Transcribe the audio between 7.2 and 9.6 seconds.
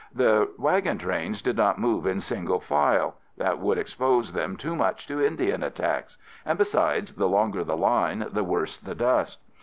longer the line, the worse the dust.